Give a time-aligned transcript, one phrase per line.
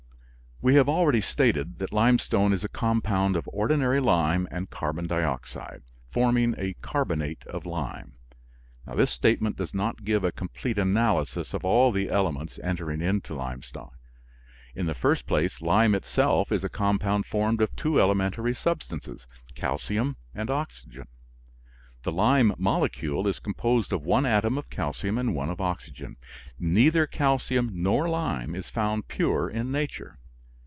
[0.63, 5.81] We have already stated that limestone is a compound of ordinary lime and carbon dioxide,
[6.11, 8.13] forming a carbonate of lime.
[8.85, 13.89] This statement does not give a complete analysis of all the elements entering into limestone.
[14.75, 19.25] In the first place lime itself is a compound formed of two elementary substances,
[19.55, 21.07] calcium and oxygen.
[22.03, 26.17] The lime molecule is composed of one atom of calcium and one of oxygen.
[26.59, 30.19] Neither calcium nor lime is found pure in nature.